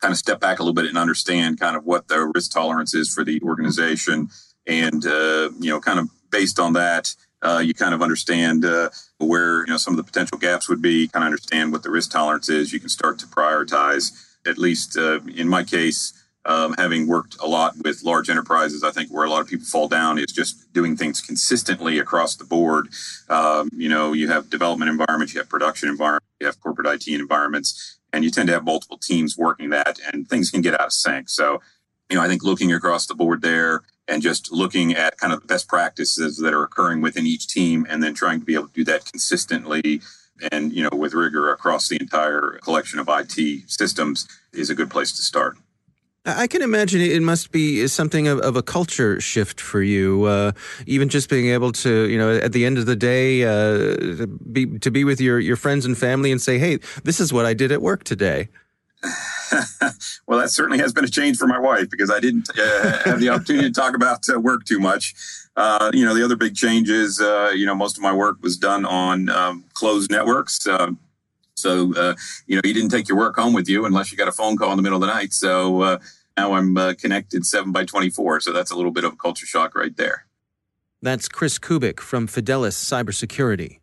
kind 0.00 0.12
of 0.12 0.18
step 0.18 0.38
back 0.38 0.60
a 0.60 0.62
little 0.62 0.74
bit 0.74 0.86
and 0.86 0.96
understand 0.96 1.58
kind 1.58 1.76
of 1.76 1.84
what 1.84 2.06
the 2.06 2.30
risk 2.32 2.52
tolerance 2.52 2.94
is 2.94 3.12
for 3.12 3.24
the 3.24 3.40
organization 3.42 4.28
and 4.68 5.04
uh, 5.06 5.50
you 5.58 5.70
know, 5.70 5.80
kind 5.80 5.98
of 5.98 6.10
based 6.30 6.60
on 6.60 6.74
that, 6.74 7.14
uh, 7.42 7.62
you 7.64 7.72
kind 7.72 7.94
of 7.94 8.02
understand 8.02 8.64
uh, 8.64 8.90
where 9.18 9.60
you 9.60 9.66
know 9.66 9.76
some 9.76 9.94
of 9.94 9.96
the 9.96 10.04
potential 10.04 10.38
gaps 10.38 10.68
would 10.68 10.82
be. 10.82 11.08
Kind 11.08 11.24
of 11.24 11.26
understand 11.26 11.72
what 11.72 11.82
the 11.82 11.90
risk 11.90 12.10
tolerance 12.10 12.48
is. 12.48 12.72
You 12.72 12.78
can 12.78 12.88
start 12.88 13.18
to 13.20 13.26
prioritize. 13.26 14.27
At 14.48 14.58
least 14.58 14.96
uh, 14.96 15.20
in 15.36 15.48
my 15.48 15.62
case, 15.62 16.12
um, 16.44 16.74
having 16.78 17.06
worked 17.06 17.36
a 17.40 17.46
lot 17.46 17.74
with 17.84 18.02
large 18.02 18.30
enterprises, 18.30 18.82
I 18.82 18.90
think 18.90 19.10
where 19.10 19.24
a 19.24 19.30
lot 19.30 19.42
of 19.42 19.48
people 19.48 19.66
fall 19.66 19.86
down 19.86 20.18
is 20.18 20.32
just 20.32 20.72
doing 20.72 20.96
things 20.96 21.20
consistently 21.20 21.98
across 21.98 22.36
the 22.36 22.44
board. 22.44 22.88
Um, 23.28 23.68
you 23.76 23.88
know, 23.88 24.14
you 24.14 24.28
have 24.28 24.48
development 24.48 24.90
environments, 24.90 25.34
you 25.34 25.40
have 25.40 25.48
production 25.48 25.90
environments, 25.90 26.26
you 26.40 26.46
have 26.46 26.58
corporate 26.60 26.86
IT 26.86 27.06
environments, 27.08 27.98
and 28.12 28.24
you 28.24 28.30
tend 28.30 28.46
to 28.46 28.54
have 28.54 28.64
multiple 28.64 28.96
teams 28.96 29.36
working 29.36 29.68
that, 29.70 29.98
and 30.10 30.26
things 30.26 30.50
can 30.50 30.62
get 30.62 30.74
out 30.74 30.86
of 30.86 30.92
sync. 30.92 31.28
So, 31.28 31.60
you 32.08 32.16
know, 32.16 32.22
I 32.22 32.28
think 32.28 32.42
looking 32.42 32.72
across 32.72 33.06
the 33.06 33.14
board 33.14 33.42
there 33.42 33.82
and 34.06 34.22
just 34.22 34.50
looking 34.50 34.94
at 34.94 35.18
kind 35.18 35.34
of 35.34 35.42
the 35.42 35.46
best 35.46 35.68
practices 35.68 36.38
that 36.38 36.54
are 36.54 36.62
occurring 36.62 37.02
within 37.02 37.26
each 37.26 37.46
team, 37.48 37.86
and 37.90 38.02
then 38.02 38.14
trying 38.14 38.40
to 38.40 38.46
be 38.46 38.54
able 38.54 38.68
to 38.68 38.72
do 38.72 38.84
that 38.84 39.04
consistently 39.04 40.00
and 40.50 40.72
you 40.72 40.82
know 40.82 40.96
with 40.96 41.14
rigor 41.14 41.52
across 41.52 41.88
the 41.88 41.96
entire 42.00 42.58
collection 42.62 42.98
of 42.98 43.08
IT 43.08 43.68
systems 43.70 44.28
is 44.52 44.70
a 44.70 44.74
good 44.74 44.90
place 44.90 45.12
to 45.12 45.22
start. 45.22 45.56
I 46.24 46.46
can 46.46 46.62
imagine 46.62 47.00
it 47.00 47.22
must 47.22 47.52
be 47.52 47.86
something 47.86 48.28
of, 48.28 48.38
of 48.40 48.56
a 48.56 48.62
culture 48.62 49.20
shift 49.20 49.60
for 49.60 49.80
you. 49.80 50.24
Uh, 50.24 50.52
even 50.86 51.08
just 51.08 51.30
being 51.30 51.48
able 51.48 51.72
to, 51.72 52.08
you 52.08 52.18
know, 52.18 52.36
at 52.36 52.52
the 52.52 52.66
end 52.66 52.76
of 52.76 52.86
the 52.86 52.96
day, 52.96 53.44
uh, 53.44 53.96
to 53.96 54.26
be 54.26 54.78
to 54.80 54.90
be 54.90 55.04
with 55.04 55.20
your 55.20 55.38
your 55.38 55.56
friends 55.56 55.86
and 55.86 55.96
family 55.96 56.30
and 56.30 56.42
say, 56.42 56.58
"Hey, 56.58 56.78
this 57.04 57.20
is 57.20 57.32
what 57.32 57.46
I 57.46 57.54
did 57.54 57.72
at 57.72 57.80
work 57.80 58.04
today." 58.04 58.48
well, 60.26 60.38
that 60.38 60.50
certainly 60.50 60.78
has 60.78 60.92
been 60.92 61.04
a 61.04 61.08
change 61.08 61.38
for 61.38 61.46
my 61.46 61.58
wife 61.58 61.88
because 61.88 62.10
I 62.10 62.20
didn't 62.20 62.50
uh, 62.58 62.98
have 63.04 63.20
the 63.20 63.28
opportunity 63.28 63.68
to 63.68 63.72
talk 63.72 63.94
about 63.94 64.28
uh, 64.28 64.40
work 64.40 64.64
too 64.64 64.80
much. 64.80 65.14
Uh, 65.58 65.90
you 65.92 66.04
know, 66.04 66.14
the 66.14 66.24
other 66.24 66.36
big 66.36 66.54
change 66.54 66.88
is, 66.88 67.20
uh, 67.20 67.50
you 67.52 67.66
know, 67.66 67.74
most 67.74 67.96
of 67.96 68.02
my 68.02 68.14
work 68.14 68.36
was 68.42 68.56
done 68.56 68.84
on 68.84 69.28
um, 69.28 69.64
closed 69.74 70.08
networks. 70.08 70.68
Um, 70.68 71.00
so, 71.56 71.92
uh, 71.96 72.14
you 72.46 72.54
know, 72.54 72.62
you 72.64 72.72
didn't 72.72 72.90
take 72.90 73.08
your 73.08 73.18
work 73.18 73.34
home 73.34 73.52
with 73.52 73.68
you 73.68 73.84
unless 73.84 74.12
you 74.12 74.16
got 74.16 74.28
a 74.28 74.32
phone 74.32 74.56
call 74.56 74.70
in 74.70 74.76
the 74.76 74.84
middle 74.84 75.02
of 75.02 75.08
the 75.08 75.12
night. 75.12 75.32
So 75.32 75.82
uh, 75.82 75.98
now 76.36 76.52
I'm 76.52 76.76
uh, 76.76 76.94
connected 76.94 77.44
7 77.44 77.72
by 77.72 77.84
24. 77.84 78.38
So 78.42 78.52
that's 78.52 78.70
a 78.70 78.76
little 78.76 78.92
bit 78.92 79.02
of 79.02 79.14
a 79.14 79.16
culture 79.16 79.46
shock 79.46 79.74
right 79.74 79.96
there. 79.96 80.26
That's 81.02 81.28
Chris 81.28 81.58
Kubic 81.58 81.98
from 81.98 82.28
Fidelis 82.28 82.76
Cybersecurity. 82.76 83.80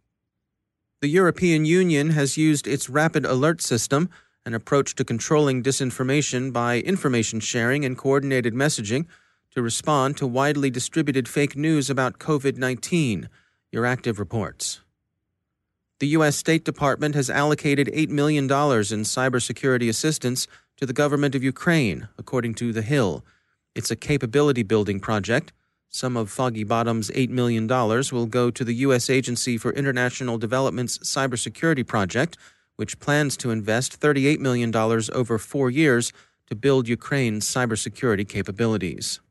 The 1.01 1.09
European 1.09 1.65
Union 1.65 2.11
has 2.11 2.37
used 2.37 2.67
its 2.67 2.89
rapid 2.89 3.25
alert 3.25 3.61
system, 3.61 4.09
an 4.45 4.53
approach 4.53 4.95
to 4.95 5.03
controlling 5.03 5.61
disinformation 5.61 6.53
by 6.53 6.79
information 6.79 7.41
sharing 7.41 7.83
and 7.83 7.97
coordinated 7.97 8.53
messaging, 8.53 9.07
to 9.55 9.61
respond 9.61 10.17
to 10.17 10.27
widely 10.27 10.69
distributed 10.69 11.27
fake 11.27 11.55
news 11.55 11.89
about 11.89 12.19
COVID 12.19 12.57
19. 12.57 13.29
EurActiv 13.73 14.19
reports. 14.19 14.81
The 15.99 16.07
U.S. 16.07 16.35
State 16.35 16.65
Department 16.65 17.15
has 17.15 17.29
allocated 17.29 17.87
$8 17.87 18.09
million 18.09 18.43
in 18.43 18.49
cybersecurity 18.49 19.87
assistance 19.87 20.45
to 20.75 20.85
the 20.85 20.93
government 20.93 21.35
of 21.35 21.43
Ukraine, 21.43 22.09
according 22.17 22.55
to 22.55 22.73
The 22.73 22.81
Hill. 22.81 23.23
It's 23.73 23.91
a 23.91 23.95
capability 23.95 24.63
building 24.63 24.99
project. 24.99 25.53
Some 25.87 26.17
of 26.17 26.29
Foggy 26.29 26.65
Bottom's 26.65 27.09
$8 27.11 27.29
million 27.29 27.65
will 27.67 28.25
go 28.25 28.51
to 28.51 28.63
the 28.65 28.75
U.S. 28.75 29.09
Agency 29.09 29.57
for 29.57 29.71
International 29.71 30.37
Development's 30.37 30.97
cybersecurity 30.97 31.87
project, 31.87 32.37
which 32.75 32.99
plans 32.99 33.37
to 33.37 33.51
invest 33.51 34.01
$38 34.01 34.39
million 34.39 34.75
over 34.75 35.37
four 35.37 35.69
years 35.69 36.11
to 36.47 36.55
build 36.55 36.89
Ukraine's 36.89 37.45
cybersecurity 37.45 38.27
capabilities. 38.27 39.21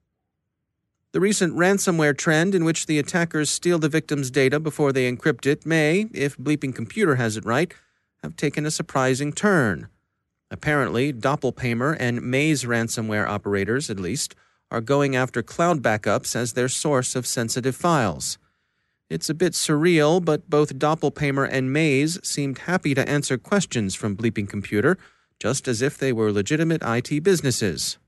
The 1.14 1.20
recent 1.20 1.54
ransomware 1.54 2.18
trend, 2.18 2.56
in 2.56 2.64
which 2.64 2.86
the 2.86 2.98
attackers 2.98 3.48
steal 3.48 3.78
the 3.78 3.88
victim's 3.88 4.32
data 4.32 4.58
before 4.58 4.92
they 4.92 5.08
encrypt 5.08 5.46
it, 5.46 5.64
may, 5.64 6.08
if 6.12 6.36
Bleeping 6.36 6.74
Computer 6.74 7.14
has 7.14 7.36
it 7.36 7.44
right, 7.44 7.72
have 8.24 8.34
taken 8.34 8.66
a 8.66 8.70
surprising 8.72 9.32
turn. 9.32 9.86
Apparently, 10.50 11.12
Doppelpaymer 11.12 11.96
and 12.00 12.20
Maze 12.20 12.64
ransomware 12.64 13.28
operators, 13.28 13.90
at 13.90 14.00
least, 14.00 14.34
are 14.72 14.80
going 14.80 15.14
after 15.14 15.40
cloud 15.40 15.82
backups 15.82 16.34
as 16.34 16.54
their 16.54 16.68
source 16.68 17.14
of 17.14 17.28
sensitive 17.28 17.76
files. 17.76 18.36
It's 19.08 19.30
a 19.30 19.34
bit 19.34 19.52
surreal, 19.52 20.22
but 20.24 20.50
both 20.50 20.80
Doppelpaymer 20.80 21.48
and 21.48 21.72
Maze 21.72 22.18
seemed 22.26 22.58
happy 22.58 22.92
to 22.92 23.08
answer 23.08 23.38
questions 23.38 23.94
from 23.94 24.16
Bleeping 24.16 24.48
Computer, 24.48 24.98
just 25.38 25.68
as 25.68 25.80
if 25.80 25.96
they 25.96 26.12
were 26.12 26.32
legitimate 26.32 26.82
IT 26.84 27.22
businesses. 27.22 27.98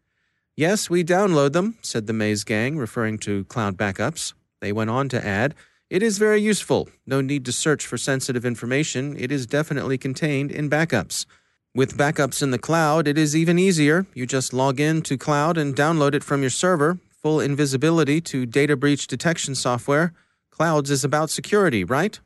Yes, 0.57 0.89
we 0.89 1.05
download 1.05 1.53
them, 1.53 1.77
said 1.83 2.07
the 2.07 2.15
Maze 2.15 2.43
gang, 2.43 2.79
referring 2.79 3.19
to 3.19 3.45
cloud 3.45 3.77
backups. 3.77 4.33
They 4.63 4.73
went 4.73 4.89
on 4.89 5.11
to 5.11 5.23
add, 5.25 5.55
It 5.91 6.03
is 6.03 6.17
very 6.17 6.41
useful. 6.41 6.89
No 7.07 7.21
need 7.21 7.45
to 7.45 7.53
search 7.53 7.85
for 7.85 7.99
sensitive 7.99 8.47
information. 8.47 9.17
It 9.19 9.31
is 9.31 9.47
definitely 9.47 9.99
contained 9.99 10.51
in 10.51 10.71
backups. 10.71 11.27
With 11.75 11.99
backups 11.99 12.43
in 12.43 12.53
the 12.53 12.59
cloud, 12.59 13.07
it 13.07 13.19
is 13.19 13.37
even 13.37 13.59
easier. 13.59 14.07
You 14.15 14.25
just 14.25 14.55
log 14.55 14.81
in 14.81 15.03
to 15.03 15.19
cloud 15.19 15.59
and 15.59 15.77
download 15.77 16.15
it 16.15 16.25
from 16.25 16.41
your 16.41 16.49
server. 16.49 16.99
Full 17.23 17.39
invisibility 17.39 18.23
to 18.23 18.47
data 18.47 18.77
breach 18.77 19.07
detection 19.07 19.55
software. 19.55 20.15
Clouds 20.51 20.91
is 20.91 21.05
about 21.05 21.29
security, 21.29 21.85
right? 21.85 22.19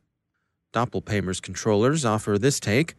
Doppelpaymer's 0.72 1.40
controllers 1.40 2.04
offer 2.04 2.38
this 2.38 2.60
take. 2.60 2.94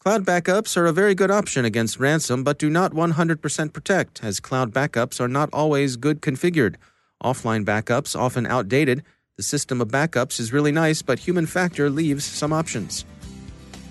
Cloud 0.00 0.24
backups 0.24 0.78
are 0.78 0.86
a 0.86 0.94
very 0.94 1.14
good 1.14 1.30
option 1.30 1.66
against 1.66 2.00
ransom, 2.00 2.42
but 2.42 2.58
do 2.58 2.70
not 2.70 2.92
100% 2.92 3.72
protect, 3.74 4.24
as 4.24 4.40
cloud 4.40 4.72
backups 4.72 5.20
are 5.20 5.28
not 5.28 5.50
always 5.52 5.96
good 5.96 6.22
configured. 6.22 6.76
Offline 7.22 7.66
backups, 7.66 8.18
often 8.18 8.46
outdated. 8.46 9.02
The 9.36 9.42
system 9.42 9.78
of 9.78 9.88
backups 9.88 10.40
is 10.40 10.54
really 10.54 10.72
nice, 10.72 11.02
but 11.02 11.18
human 11.18 11.44
factor 11.44 11.90
leaves 11.90 12.24
some 12.24 12.50
options. 12.50 13.04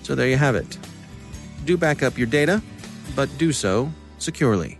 So 0.02 0.16
there 0.16 0.26
you 0.26 0.36
have 0.36 0.56
it. 0.56 0.78
Do 1.64 1.76
back 1.76 2.02
up 2.02 2.18
your 2.18 2.26
data, 2.26 2.60
but 3.14 3.28
do 3.38 3.52
so 3.52 3.88
securely. 4.18 4.79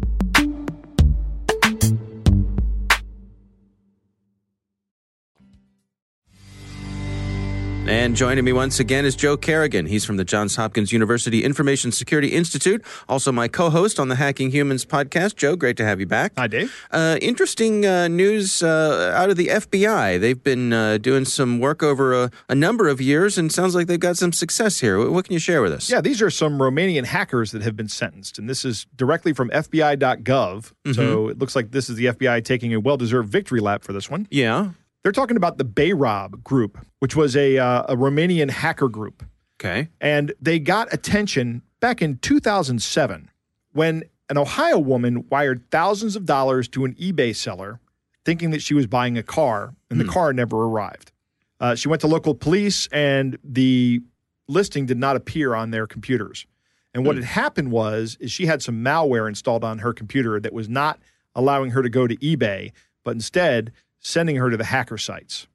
And 7.91 8.15
joining 8.15 8.45
me 8.45 8.53
once 8.53 8.79
again 8.79 9.03
is 9.03 9.17
Joe 9.17 9.35
Carrigan. 9.35 9.85
He's 9.85 10.05
from 10.05 10.15
the 10.15 10.23
Johns 10.23 10.55
Hopkins 10.55 10.93
University 10.93 11.43
Information 11.43 11.91
Security 11.91 12.29
Institute, 12.29 12.81
also 13.09 13.33
my 13.33 13.49
co 13.49 13.69
host 13.69 13.99
on 13.99 14.07
the 14.07 14.15
Hacking 14.15 14.51
Humans 14.51 14.85
podcast. 14.85 15.35
Joe, 15.35 15.57
great 15.57 15.75
to 15.75 15.83
have 15.83 15.99
you 15.99 16.05
back. 16.05 16.31
Hi, 16.37 16.47
Dave. 16.47 16.73
Uh, 16.89 17.17
interesting 17.21 17.85
uh, 17.85 18.07
news 18.07 18.63
uh, 18.63 19.11
out 19.13 19.29
of 19.29 19.35
the 19.35 19.47
FBI. 19.47 20.21
They've 20.21 20.41
been 20.41 20.71
uh, 20.71 20.99
doing 20.99 21.25
some 21.25 21.59
work 21.59 21.83
over 21.83 22.13
a, 22.13 22.31
a, 22.47 22.55
number 22.55 22.87
of 22.87 23.01
years 23.01 23.37
and 23.37 23.51
sounds 23.51 23.75
like 23.75 23.87
they've 23.87 23.99
got 23.99 24.15
some 24.15 24.31
success 24.31 24.79
here. 24.79 25.11
What 25.11 25.25
can 25.25 25.33
you 25.33 25.39
share 25.39 25.61
with 25.61 25.73
us? 25.73 25.89
Yeah, 25.89 25.99
these 25.99 26.21
are 26.21 26.29
some 26.29 26.59
Romanian 26.59 27.03
hackers 27.03 27.51
that 27.51 27.61
have 27.61 27.75
been 27.75 27.89
sentenced, 27.89 28.39
and 28.39 28.49
this 28.49 28.63
is 28.63 28.87
directly 28.95 29.33
from 29.33 29.49
FBI.gov. 29.49 30.23
Mm-hmm. 30.23 30.93
So 30.93 31.27
it 31.27 31.39
looks 31.39 31.57
like 31.57 31.71
this 31.71 31.89
is 31.89 31.97
the 31.97 32.05
FBI 32.05 32.45
taking 32.45 32.73
a 32.73 32.79
well 32.79 32.95
deserved 32.95 33.27
victory 33.27 33.59
lap 33.59 33.83
for 33.83 33.91
this 33.91 34.09
one. 34.09 34.29
Yeah. 34.31 34.69
They're 35.03 35.11
talking 35.11 35.37
about 35.37 35.57
the 35.57 35.65
Bayrob 35.65 36.43
group, 36.43 36.77
which 36.99 37.15
was 37.15 37.35
a, 37.35 37.57
uh, 37.57 37.83
a 37.89 37.95
Romanian 37.95 38.49
hacker 38.51 38.87
group. 38.87 39.23
Okay. 39.59 39.89
And 39.99 40.33
they 40.41 40.59
got 40.59 40.93
attention 40.93 41.61
back 41.79 42.01
in 42.01 42.17
2007 42.17 43.29
when 43.73 44.03
an 44.29 44.37
Ohio 44.37 44.79
woman 44.79 45.25
wired 45.29 45.69
thousands 45.71 46.15
of 46.15 46.25
dollars 46.25 46.67
to 46.69 46.85
an 46.85 46.93
eBay 46.95 47.35
seller 47.35 47.79
thinking 48.23 48.51
that 48.51 48.61
she 48.61 48.73
was 48.73 48.87
buying 48.87 49.17
a 49.17 49.23
car, 49.23 49.73
and 49.89 49.99
the 49.99 50.05
car 50.05 50.31
never 50.31 50.55
arrived. 50.65 51.11
Uh, 51.59 51.75
she 51.75 51.87
went 51.87 52.01
to 52.01 52.07
local 52.07 52.35
police, 52.35 52.87
and 52.91 53.37
the 53.43 53.99
listing 54.47 54.85
did 54.85 54.97
not 54.97 55.15
appear 55.15 55.55
on 55.55 55.71
their 55.71 55.87
computers. 55.87 56.45
And 56.93 57.05
what 57.05 57.15
had 57.15 57.25
happened 57.25 57.71
was 57.71 58.17
is 58.19 58.31
she 58.31 58.45
had 58.45 58.61
some 58.61 58.83
malware 58.83 59.27
installed 59.27 59.63
on 59.63 59.79
her 59.79 59.93
computer 59.93 60.39
that 60.39 60.53
was 60.53 60.69
not 60.69 60.99
allowing 61.35 61.71
her 61.71 61.81
to 61.81 61.89
go 61.89 62.05
to 62.05 62.15
eBay, 62.17 62.71
but 63.03 63.11
instead 63.11 63.71
sending 64.01 64.35
her 64.35 64.49
to 64.49 64.57
the 64.57 64.65
hacker 64.65 64.97
sites. 64.97 65.47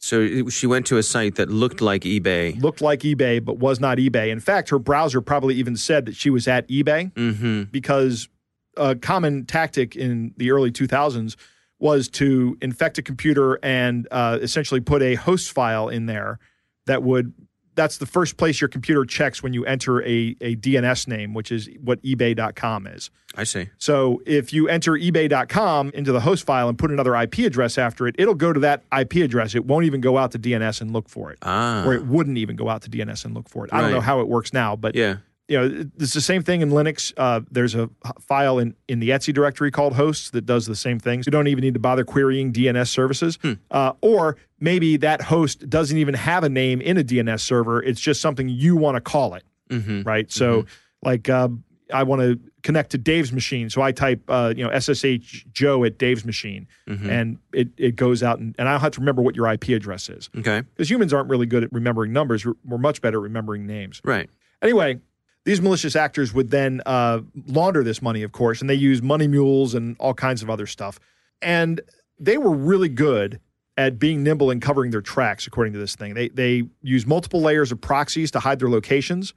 So 0.00 0.48
she 0.48 0.66
went 0.66 0.86
to 0.86 0.96
a 0.96 1.02
site 1.02 1.34
that 1.34 1.50
looked 1.50 1.80
like 1.80 2.02
eBay. 2.02 2.60
Looked 2.62 2.80
like 2.80 3.00
eBay, 3.00 3.44
but 3.44 3.58
was 3.58 3.80
not 3.80 3.98
eBay. 3.98 4.30
In 4.30 4.38
fact, 4.40 4.70
her 4.70 4.78
browser 4.78 5.20
probably 5.20 5.56
even 5.56 5.76
said 5.76 6.06
that 6.06 6.14
she 6.14 6.30
was 6.30 6.46
at 6.48 6.66
eBay 6.68 7.12
Mm-hmm. 7.14 7.62
because 7.64 8.28
a 8.76 8.94
common 8.94 9.44
tactic 9.44 9.96
in 9.96 10.32
the 10.36 10.52
early 10.52 10.70
2000s 10.70 11.34
was 11.80 12.08
to 12.08 12.56
infect 12.62 12.96
a 12.98 13.02
computer 13.02 13.58
and 13.62 14.06
uh, 14.12 14.38
essentially 14.40 14.80
put 14.80 15.02
a 15.02 15.16
host 15.16 15.50
file 15.50 15.88
in 15.88 16.06
there 16.06 16.38
that 16.86 17.02
would 17.02 17.32
that's 17.78 17.98
the 17.98 18.06
first 18.06 18.36
place 18.36 18.60
your 18.60 18.66
computer 18.66 19.04
checks 19.04 19.40
when 19.40 19.52
you 19.54 19.64
enter 19.64 20.02
a, 20.02 20.34
a 20.40 20.56
DNS 20.56 21.06
name, 21.06 21.32
which 21.32 21.52
is 21.52 21.70
what 21.80 22.02
ebay.com 22.02 22.88
is. 22.88 23.08
I 23.36 23.44
see. 23.44 23.68
So 23.78 24.20
if 24.26 24.52
you 24.52 24.68
enter 24.68 24.92
ebay.com 24.92 25.92
into 25.94 26.10
the 26.10 26.18
host 26.18 26.44
file 26.44 26.68
and 26.68 26.76
put 26.76 26.90
another 26.90 27.14
IP 27.14 27.38
address 27.38 27.78
after 27.78 28.08
it, 28.08 28.16
it'll 28.18 28.34
go 28.34 28.52
to 28.52 28.58
that 28.60 28.82
IP 28.98 29.16
address. 29.16 29.54
It 29.54 29.64
won't 29.64 29.84
even 29.84 30.00
go 30.00 30.18
out 30.18 30.32
to 30.32 30.40
DNS 30.40 30.80
and 30.80 30.92
look 30.92 31.08
for 31.08 31.30
it. 31.30 31.38
Ah. 31.42 31.84
Or 31.86 31.94
it 31.94 32.04
wouldn't 32.06 32.36
even 32.36 32.56
go 32.56 32.68
out 32.68 32.82
to 32.82 32.90
DNS 32.90 33.24
and 33.24 33.34
look 33.34 33.48
for 33.48 33.64
it. 33.64 33.72
I 33.72 33.80
don't 33.80 33.92
know 33.92 34.00
how 34.00 34.18
it 34.20 34.28
works 34.28 34.52
now, 34.52 34.74
but 34.74 34.96
Yeah. 34.96 35.18
You 35.48 35.58
know, 35.58 35.86
it's 35.98 36.12
the 36.12 36.20
same 36.20 36.42
thing 36.42 36.60
in 36.60 36.70
Linux. 36.70 37.12
Uh, 37.16 37.40
there's 37.50 37.74
a 37.74 37.88
file 38.20 38.58
in, 38.58 38.74
in 38.86 39.00
the 39.00 39.12
etc 39.12 39.32
directory 39.32 39.70
called 39.70 39.94
hosts 39.94 40.28
that 40.30 40.44
does 40.44 40.66
the 40.66 40.76
same 40.76 40.98
things. 40.98 41.26
You 41.26 41.30
don't 41.30 41.46
even 41.48 41.62
need 41.62 41.72
to 41.74 41.80
bother 41.80 42.04
querying 42.04 42.52
DNS 42.52 42.86
services. 42.88 43.38
Uh, 43.70 43.92
or 44.02 44.36
maybe 44.60 44.98
that 44.98 45.22
host 45.22 45.68
doesn't 45.70 45.96
even 45.96 46.12
have 46.14 46.44
a 46.44 46.48
name 46.50 46.80
in 46.82 46.98
a 46.98 47.02
DNS 47.02 47.40
server. 47.40 47.82
It's 47.82 48.00
just 48.00 48.20
something 48.20 48.48
you 48.50 48.76
want 48.76 48.96
to 48.96 49.00
call 49.00 49.34
it, 49.34 49.44
Mm-hmm. 49.70 50.02
right? 50.02 50.30
So, 50.30 50.66
like, 51.02 51.28
uh, 51.30 51.48
I 51.94 52.02
want 52.02 52.20
to 52.20 52.38
connect 52.62 52.90
to 52.90 52.98
Dave's 52.98 53.32
machine. 53.32 53.70
So 53.70 53.80
I 53.80 53.92
type, 53.92 54.20
uh, 54.28 54.52
you 54.54 54.62
know, 54.62 54.78
SSH 54.78 55.46
Joe 55.52 55.84
at 55.84 55.96
Dave's 55.96 56.26
machine, 56.26 56.66
Mm-hmm. 56.86 57.08
and 57.08 57.38
it, 57.54 57.68
it 57.78 57.96
goes 57.96 58.22
out, 58.22 58.38
and, 58.38 58.54
and 58.58 58.68
I 58.68 58.72
don't 58.72 58.80
have 58.82 58.92
to 58.92 59.00
remember 59.00 59.22
what 59.22 59.34
your 59.34 59.50
IP 59.50 59.68
address 59.70 60.10
is. 60.10 60.28
Okay. 60.36 60.60
Because 60.60 60.90
humans 60.90 61.14
aren't 61.14 61.30
really 61.30 61.46
good 61.46 61.64
at 61.64 61.72
remembering 61.72 62.12
numbers. 62.12 62.44
We're, 62.44 62.52
we're 62.66 62.76
much 62.78 63.00
better 63.00 63.16
at 63.18 63.22
remembering 63.22 63.66
names. 63.66 64.02
Right. 64.04 64.28
Anyway, 64.60 65.00
these 65.48 65.62
malicious 65.62 65.96
actors 65.96 66.34
would 66.34 66.50
then 66.50 66.82
uh, 66.84 67.20
launder 67.46 67.82
this 67.82 68.02
money, 68.02 68.22
of 68.22 68.32
course, 68.32 68.60
and 68.60 68.68
they 68.68 68.74
use 68.74 69.00
money 69.00 69.26
mules 69.26 69.74
and 69.74 69.96
all 69.98 70.12
kinds 70.12 70.42
of 70.42 70.50
other 70.50 70.66
stuff. 70.66 71.00
And 71.40 71.80
they 72.20 72.36
were 72.36 72.54
really 72.54 72.90
good 72.90 73.40
at 73.78 73.98
being 73.98 74.22
nimble 74.22 74.50
and 74.50 74.60
covering 74.60 74.90
their 74.90 75.00
tracks, 75.00 75.46
according 75.46 75.72
to 75.72 75.78
this 75.78 75.96
thing. 75.96 76.12
They 76.12 76.28
they 76.28 76.64
use 76.82 77.06
multiple 77.06 77.40
layers 77.40 77.72
of 77.72 77.80
proxies 77.80 78.30
to 78.32 78.40
hide 78.40 78.58
their 78.58 78.68
locations. 78.68 79.32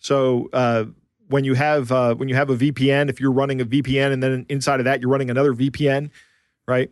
So 0.00 0.50
uh, 0.52 0.86
when 1.28 1.44
you 1.44 1.54
have 1.54 1.92
uh, 1.92 2.16
when 2.16 2.28
you 2.28 2.34
have 2.34 2.50
a 2.50 2.56
VPN, 2.56 3.08
if 3.08 3.20
you're 3.20 3.30
running 3.30 3.60
a 3.60 3.64
VPN 3.64 4.12
and 4.12 4.20
then 4.20 4.44
inside 4.48 4.80
of 4.80 4.84
that 4.86 5.00
you're 5.00 5.10
running 5.10 5.30
another 5.30 5.54
VPN, 5.54 6.10
right? 6.66 6.90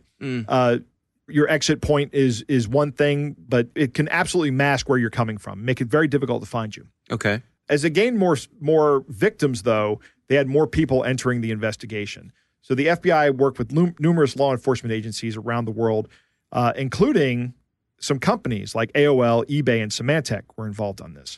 Uh, 0.49 0.79
your 1.27 1.49
exit 1.49 1.81
point 1.81 2.15
is 2.15 2.43
is 2.47 2.69
one 2.69 2.93
thing, 2.93 3.35
but 3.49 3.67
it 3.75 3.95
can 3.95 4.09
absolutely 4.11 4.53
mask 4.53 4.89
where 4.89 4.99
you're 4.99 5.11
coming 5.11 5.39
from, 5.39 5.65
make 5.65 5.81
it 5.81 5.89
very 5.89 6.07
difficult 6.07 6.41
to 6.41 6.49
find 6.49 6.77
you. 6.77 6.87
Okay. 7.11 7.43
As 7.71 7.83
they 7.83 7.91
gained 7.91 8.19
more 8.19 8.37
more 8.61 9.05
victims, 9.09 9.63
though, 9.63 10.01
they 10.29 10.35
had 10.35 10.49
more 10.49 10.67
people 10.67 11.05
entering 11.05 11.41
the 11.41 11.51
investigation. 11.53 12.33
So 12.61 12.75
the 12.75 12.89
FBI 12.89 13.37
worked 13.37 13.59
with 13.59 13.73
num- 13.73 13.95
numerous 13.99 14.37
law 14.37 14.53
enforcement 14.53 14.93
agencies 14.93 15.37
around 15.37 15.65
the 15.65 15.71
world, 15.71 16.09
uh, 16.53 16.73
including 16.77 17.55
some 18.01 18.19
companies 18.19 18.75
like 18.75 18.93
AOL, 18.93 19.47
eBay, 19.47 19.83
and 19.83 19.91
Symantec 19.91 20.43
were 20.57 20.67
involved 20.67 21.01
on 21.01 21.15
this. 21.15 21.35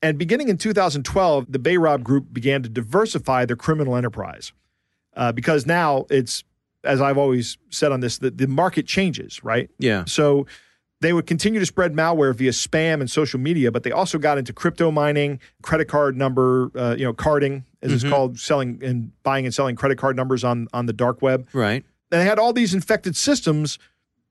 And 0.00 0.18
beginning 0.18 0.48
in 0.48 0.58
2012, 0.58 1.52
the 1.52 1.58
Bayrob 1.58 2.02
Group 2.02 2.32
began 2.32 2.62
to 2.62 2.68
diversify 2.68 3.44
their 3.44 3.56
criminal 3.56 3.94
enterprise 3.96 4.52
uh, 5.16 5.30
because 5.30 5.64
now 5.64 6.06
it's, 6.10 6.42
as 6.82 7.00
I've 7.00 7.18
always 7.18 7.56
said 7.70 7.92
on 7.92 8.00
this, 8.00 8.18
the, 8.18 8.30
the 8.30 8.48
market 8.48 8.86
changes, 8.86 9.44
right? 9.44 9.70
Yeah. 9.78 10.04
So 10.06 10.46
they 11.02 11.12
would 11.12 11.26
continue 11.26 11.58
to 11.58 11.66
spread 11.66 11.92
malware 11.94 12.34
via 12.34 12.52
spam 12.52 13.00
and 13.00 13.10
social 13.10 13.40
media, 13.40 13.72
but 13.72 13.82
they 13.82 13.90
also 13.90 14.18
got 14.18 14.38
into 14.38 14.52
crypto 14.52 14.90
mining, 14.90 15.40
credit 15.60 15.88
card 15.88 16.16
number, 16.16 16.70
uh, 16.76 16.94
you 16.96 17.04
know, 17.04 17.12
carding, 17.12 17.64
as 17.82 17.92
it's 17.92 18.04
called, 18.04 18.38
selling 18.38 18.78
and 18.82 19.10
buying 19.24 19.44
and 19.44 19.52
selling 19.52 19.74
credit 19.74 19.98
card 19.98 20.16
numbers 20.16 20.44
on 20.44 20.68
on 20.72 20.86
the 20.86 20.92
dark 20.92 21.20
web. 21.20 21.48
Right. 21.52 21.84
And 22.10 22.20
they 22.20 22.24
had 22.24 22.38
all 22.38 22.52
these 22.52 22.72
infected 22.72 23.16
systems 23.16 23.78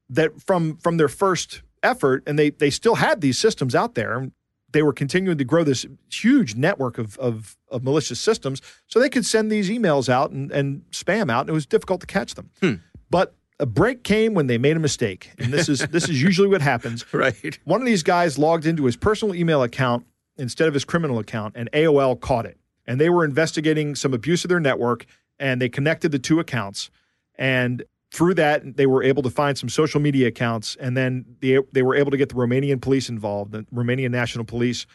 that 0.09 0.41
from 0.41 0.77
from 0.77 0.95
their 0.97 1.09
first 1.09 1.61
effort, 1.83 2.23
and 2.25 2.39
they 2.39 2.51
they 2.51 2.69
still 2.69 2.95
had 2.95 3.19
these 3.21 3.37
systems 3.37 3.75
out 3.75 3.95
there. 3.95 4.31
They 4.71 4.81
were 4.81 4.93
continuing 4.93 5.37
to 5.37 5.43
grow 5.43 5.65
this 5.65 5.85
huge 6.09 6.55
network 6.55 6.97
of 6.97 7.17
of, 7.17 7.57
of 7.69 7.83
malicious 7.83 8.21
systems, 8.21 8.61
so 8.87 8.99
they 8.99 9.09
could 9.09 9.25
send 9.25 9.51
these 9.51 9.69
emails 9.69 10.07
out 10.07 10.31
and, 10.31 10.49
and 10.51 10.83
spam 10.91 11.29
out, 11.29 11.41
and 11.41 11.49
it 11.49 11.53
was 11.53 11.65
difficult 11.65 11.99
to 11.99 12.07
catch 12.07 12.35
them. 12.35 12.49
But 13.09 13.35
a 13.61 13.65
break 13.65 14.03
came 14.03 14.33
when 14.33 14.47
they 14.47 14.57
made 14.57 14.75
a 14.75 14.79
mistake, 14.79 15.31
and 15.37 15.53
this 15.53 15.69
is 15.69 15.79
this 15.87 16.09
is 16.09 16.21
usually 16.21 16.47
what 16.47 16.61
happens. 16.61 17.05
Right. 17.13 17.59
One 17.65 17.81
of 17.81 17.85
these 17.85 18.01
guys 18.01 18.39
logged 18.39 18.65
into 18.65 18.85
his 18.85 18.95
personal 18.95 19.35
email 19.35 19.61
account 19.61 20.07
instead 20.37 20.67
of 20.67 20.73
his 20.73 20.83
criminal 20.83 21.19
account, 21.19 21.55
and 21.55 21.71
AOL 21.71 22.19
caught 22.19 22.47
it. 22.47 22.57
And 22.87 22.99
they 22.99 23.09
were 23.09 23.23
investigating 23.23 23.93
some 23.93 24.13
abuse 24.13 24.43
of 24.43 24.49
their 24.49 24.59
network, 24.59 25.05
and 25.39 25.61
they 25.61 25.69
connected 25.69 26.11
the 26.11 26.17
two 26.17 26.39
accounts. 26.39 26.89
And 27.35 27.83
through 28.11 28.33
that, 28.35 28.75
they 28.75 28.87
were 28.87 29.03
able 29.03 29.21
to 29.21 29.29
find 29.29 29.55
some 29.55 29.69
social 29.69 30.01
media 30.01 30.27
accounts, 30.27 30.75
and 30.79 30.97
then 30.97 31.25
they, 31.41 31.59
they 31.73 31.83
were 31.83 31.95
able 31.95 32.09
to 32.09 32.17
get 32.17 32.29
the 32.29 32.35
Romanian 32.35 32.81
police 32.81 33.07
involved, 33.07 33.51
the 33.51 33.63
Romanian 33.73 34.11
National 34.11 34.45
Police, 34.45 34.87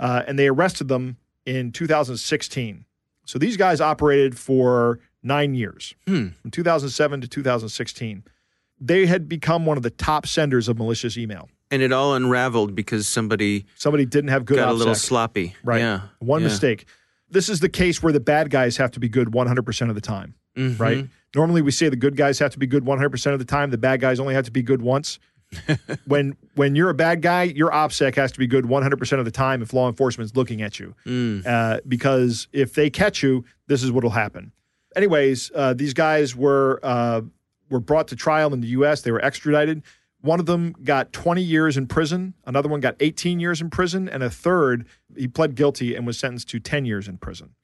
uh, 0.00 0.22
and 0.26 0.38
they 0.38 0.48
arrested 0.48 0.88
them 0.88 1.18
in 1.44 1.70
2016. 1.70 2.86
So 3.26 3.38
these 3.38 3.56
guys 3.58 3.80
operated 3.80 4.38
for 4.38 5.00
nine 5.24 5.54
years, 5.54 5.94
from 6.04 6.34
2007 6.50 7.20
to 7.22 7.28
2016. 7.28 8.24
They 8.80 9.06
had 9.06 9.28
become 9.28 9.66
one 9.66 9.76
of 9.76 9.82
the 9.82 9.90
top 9.90 10.26
senders 10.26 10.68
of 10.68 10.78
malicious 10.78 11.16
email. 11.16 11.48
And 11.70 11.80
it 11.80 11.92
all 11.92 12.14
unraveled 12.14 12.74
because 12.74 13.08
somebody 13.08 13.66
Somebody 13.76 14.04
didn't 14.04 14.28
have 14.28 14.44
good 14.44 14.56
got 14.56 14.68
a 14.68 14.72
little 14.72 14.94
sloppy. 14.94 15.56
Right. 15.64 15.80
Yeah. 15.80 16.00
One 16.18 16.42
Yeah. 16.42 16.48
mistake. 16.48 16.86
This 17.30 17.48
is 17.48 17.60
the 17.60 17.68
case 17.68 18.02
where 18.02 18.12
the 18.12 18.20
bad 18.20 18.50
guys 18.50 18.76
have 18.76 18.90
to 18.92 19.00
be 19.00 19.08
good 19.08 19.32
100% 19.32 19.88
of 19.88 19.94
the 19.94 20.00
time, 20.00 20.34
Mhm. 20.56 20.78
right? 20.78 21.08
Normally 21.34 21.62
we 21.62 21.70
say 21.70 21.88
the 21.88 21.96
good 21.96 22.16
guys 22.16 22.38
have 22.40 22.52
to 22.52 22.58
be 22.58 22.66
good 22.66 22.84
100% 22.84 23.32
of 23.32 23.38
the 23.38 23.44
time, 23.44 23.70
the 23.70 23.78
bad 23.78 24.00
guys 24.00 24.20
only 24.20 24.34
have 24.34 24.44
to 24.44 24.52
be 24.52 24.62
good 24.62 24.82
once. 24.82 25.18
when 26.06 26.36
when 26.56 26.74
you're 26.74 26.90
a 26.90 26.94
bad 26.94 27.22
guy, 27.22 27.44
your 27.44 27.70
OPSEC 27.70 28.14
has 28.16 28.32
to 28.32 28.38
be 28.38 28.46
good 28.46 28.64
100% 28.66 29.18
of 29.18 29.24
the 29.24 29.30
time 29.30 29.62
if 29.62 29.72
law 29.72 29.88
enforcement's 29.88 30.34
looking 30.36 30.62
at 30.62 30.78
you. 30.80 30.94
Mm. 31.06 31.46
Uh, 31.46 31.80
because 31.86 32.48
if 32.52 32.74
they 32.74 32.90
catch 32.90 33.22
you, 33.22 33.44
this 33.68 33.82
is 33.82 33.90
what'll 33.92 34.10
happen. 34.10 34.52
Anyways, 34.96 35.50
uh, 35.54 35.74
these 35.74 35.94
guys 35.94 36.34
were 36.36 36.80
uh, 36.82 37.22
were 37.70 37.80
brought 37.80 38.08
to 38.08 38.16
trial 38.16 38.52
in 38.54 38.60
the 38.60 38.68
U.S. 38.68 39.02
They 39.02 39.10
were 39.12 39.24
extradited. 39.24 39.82
One 40.20 40.40
of 40.40 40.46
them 40.46 40.74
got 40.82 41.12
20 41.12 41.42
years 41.42 41.76
in 41.76 41.86
prison. 41.86 42.32
Another 42.46 42.68
one 42.68 42.80
got 42.80 42.96
18 43.00 43.40
years 43.40 43.60
in 43.60 43.68
prison, 43.68 44.08
and 44.08 44.22
a 44.22 44.30
third 44.30 44.86
he 45.16 45.28
pled 45.28 45.54
guilty 45.54 45.94
and 45.94 46.06
was 46.06 46.18
sentenced 46.18 46.48
to 46.50 46.60
10 46.60 46.86
years 46.86 47.08
in 47.08 47.18
prison. 47.18 47.54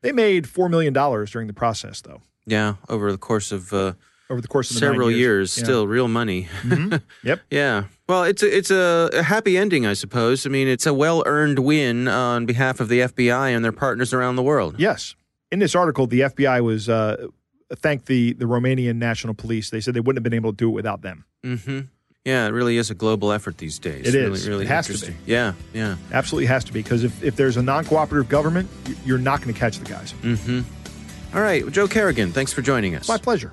They 0.00 0.12
made 0.12 0.48
four 0.48 0.68
million 0.68 0.92
dollars 0.92 1.30
during 1.32 1.48
the 1.48 1.52
process, 1.54 2.00
though, 2.00 2.22
Yeah. 2.46 2.74
Over 2.88 3.12
the 3.12 3.18
course 3.18 3.52
of 3.52 3.72
uh, 3.72 3.92
over 4.30 4.40
the 4.40 4.48
course 4.48 4.70
of 4.70 4.74
the 4.76 4.80
several 4.80 5.10
years, 5.10 5.56
Yeah. 5.58 5.64
still 5.64 5.86
real 5.86 6.08
money. 6.08 6.48
Yep. 7.24 7.40
Yeah. 7.50 7.84
Well, 8.08 8.24
it's 8.24 8.42
a, 8.42 8.56
it's 8.56 8.70
a, 8.70 9.10
a 9.12 9.22
happy 9.22 9.58
ending, 9.58 9.84
I 9.86 9.92
suppose. 9.92 10.46
I 10.46 10.48
mean, 10.48 10.68
it's 10.68 10.86
a 10.86 10.94
well 10.94 11.22
earned 11.26 11.58
win 11.58 12.08
on 12.08 12.46
behalf 12.46 12.80
of 12.80 12.88
the 12.88 13.00
FBI 13.00 13.54
and 13.54 13.62
their 13.64 13.72
partners 13.72 14.12
around 14.14 14.36
the 14.36 14.42
world. 14.42 14.76
Yes. 14.78 15.14
In 15.52 15.60
this 15.60 15.76
article, 15.76 16.08
the 16.08 16.20
FBI 16.20 16.64
was 16.64 16.88
uh, 16.88 17.28
thanked 17.76 18.06
the 18.06 18.32
the 18.32 18.46
Romanian 18.46 18.96
National 18.96 19.34
Police. 19.34 19.70
They 19.70 19.80
said 19.80 19.94
they 19.94 20.00
wouldn't 20.00 20.18
have 20.18 20.24
been 20.24 20.34
able 20.34 20.50
to 20.50 20.56
do 20.56 20.68
it 20.68 20.72
without 20.72 21.02
them. 21.02 21.24
Mm-hmm. 21.44 21.80
Yeah, 22.24 22.46
it 22.46 22.50
really 22.50 22.76
is 22.76 22.90
a 22.90 22.94
global 22.94 23.32
effort 23.32 23.58
these 23.58 23.78
days. 23.78 24.14
It 24.14 24.18
really, 24.18 24.32
is. 24.32 24.48
Really 24.48 24.64
It 24.64 24.68
has 24.68 24.86
to 24.86 24.92
interesting. 24.92 25.16
Yeah. 25.26 25.54
Yeah. 25.74 25.96
Absolutely 26.12 26.46
has 26.46 26.62
to 26.64 26.72
be 26.72 26.80
because 26.80 27.02
if, 27.02 27.22
if 27.22 27.34
there's 27.34 27.56
a 27.56 27.62
non 27.62 27.84
cooperative 27.84 28.28
government, 28.28 28.68
you're 29.04 29.18
not 29.18 29.42
going 29.42 29.52
to 29.52 29.58
catch 29.58 29.78
the 29.78 29.84
guys. 29.84 30.12
Mm-hmm. 30.22 31.36
All 31.36 31.42
right, 31.42 31.68
Joe 31.70 31.88
Carrigan, 31.88 32.30
thanks 32.32 32.52
for 32.52 32.62
joining 32.62 32.94
us. 32.94 33.08
My 33.08 33.16
pleasure. 33.18 33.52